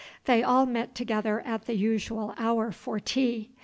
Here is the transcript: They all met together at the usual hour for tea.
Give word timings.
They 0.25 0.41
all 0.41 0.65
met 0.65 0.95
together 0.95 1.41
at 1.41 1.67
the 1.67 1.75
usual 1.75 2.33
hour 2.35 2.71
for 2.71 2.99
tea. 2.99 3.51